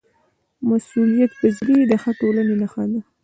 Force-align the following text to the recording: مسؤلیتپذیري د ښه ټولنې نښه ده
مسؤلیتپذیري 0.69 1.77
د 1.87 1.93
ښه 2.01 2.11
ټولنې 2.19 2.55
نښه 2.61 2.83
ده 2.91 3.01